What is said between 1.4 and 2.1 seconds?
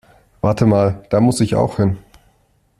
ich auch hin.